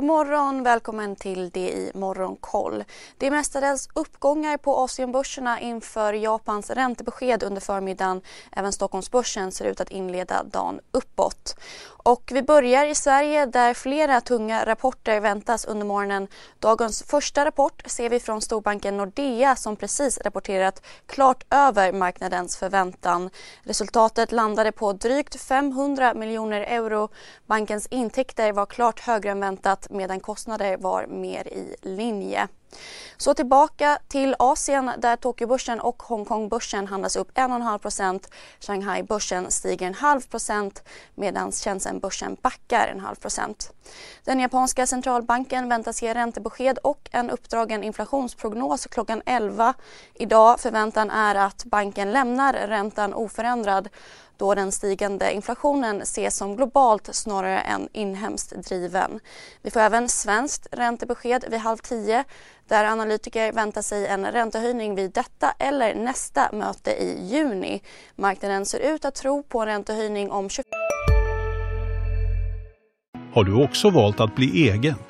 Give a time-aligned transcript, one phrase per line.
[0.00, 2.84] God morgon, välkommen till det i Morgonkoll.
[3.18, 8.20] Det är mestadels uppgångar på Asienbörserna inför Japans räntebesked under förmiddagen.
[8.52, 11.56] Även Stockholmsbörsen ser ut att inleda dagen uppåt.
[12.02, 16.28] Och vi börjar i Sverige där flera tunga rapporter väntas under morgonen.
[16.58, 23.30] Dagens första rapport ser vi från storbanken Nordea som precis rapporterat klart över marknadens förväntan.
[23.62, 27.08] Resultatet landade på drygt 500 miljoner euro.
[27.46, 32.48] Bankens intäkter var klart högre än väntat medan kostnader var mer i linje.
[33.16, 38.28] Så tillbaka till Asien där Tokyobörsen och Hongkongbörsen handlas upp 1,5%
[38.60, 40.82] Shanghai-börsen stiger en halv procent
[41.14, 43.72] medan Shenzhen-börsen backar en halv procent.
[44.24, 49.74] Den japanska centralbanken väntas ge räntebesked och en uppdragen inflationsprognos klockan 11
[50.14, 50.60] idag.
[50.60, 53.88] Förväntan är att banken lämnar räntan oförändrad
[54.40, 59.20] då den stigande inflationen ses som globalt snarare än inhemskt driven.
[59.62, 62.24] Vi får även svenskt räntebesked vid halv tio
[62.68, 67.82] där analytiker väntar sig en räntehöjning vid detta eller nästa möte i juni.
[68.16, 70.64] Marknaden ser ut att tro på en räntehöjning om 20...
[73.34, 75.09] Har du också valt att bli egen?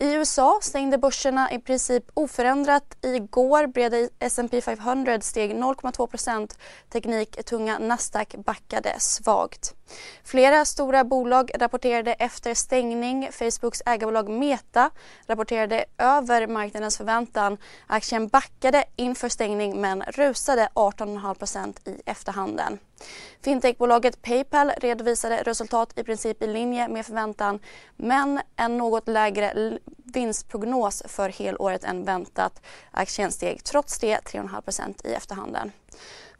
[0.00, 2.96] I USA stängde börserna i princip oförändrat.
[3.02, 6.50] Igår Breda S&P 500 steg 0,2%
[6.92, 9.74] Tekniktunga Nasdaq backade svagt.
[10.24, 13.28] Flera stora bolag rapporterade efter stängning.
[13.32, 14.90] Facebooks ägarbolag Meta
[15.26, 17.58] rapporterade över marknadens förväntan.
[17.86, 22.78] Aktien backade inför stängning men rusade 18,5% i efterhanden.
[23.42, 27.58] Fintechbolaget Paypal redovisade resultat i princip i linje med förväntan
[27.96, 32.62] men en något lägre vinstprognos för helåret än väntat.
[32.90, 35.72] Aktien steg trots det 3,5% i efterhanden.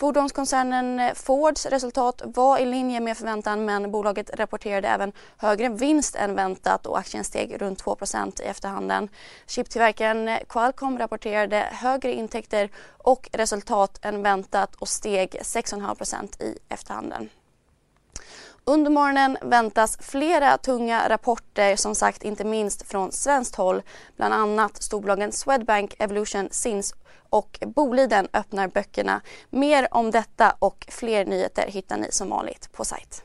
[0.00, 6.34] Fordonskoncernen Fords resultat var i linje med förväntan men bolaget rapporterade även högre vinst än
[6.34, 7.96] väntat och aktien steg runt 2
[8.42, 9.08] i efterhanden.
[9.46, 17.28] Chiptillverkaren Qualcomm rapporterade högre intäkter och resultat än väntat och steg 6,5% i efterhanden.
[18.64, 23.82] Under morgonen väntas flera tunga rapporter, som sagt inte minst från svenskt håll.
[24.16, 26.94] Bland annat storbolagen Swedbank, Evolution, Sins
[27.30, 29.20] och Boliden öppnar böckerna.
[29.50, 33.22] Mer om detta och fler nyheter hittar ni som vanligt på sajt.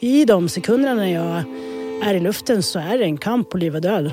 [0.00, 1.44] I de sekunderna när jag
[2.08, 4.12] är i luften så är det en kamp på liv och död.